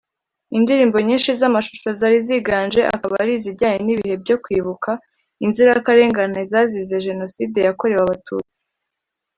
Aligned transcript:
Indirimbo 0.57 0.97
nyinshi 1.07 1.29
z’amashusho 1.39 1.89
zari 1.99 2.19
ziganje 2.27 2.81
akaba 2.95 3.13
ari 3.23 3.31
izijyanye 3.39 3.79
n’ibihe 3.83 4.15
byo 4.23 4.35
kwibuka 4.43 4.91
inzirakarengane 5.45 6.39
zazize 6.51 6.95
Jenoside 7.07 7.57
yakorewe 7.67 8.01
Abatutsi 8.05 8.57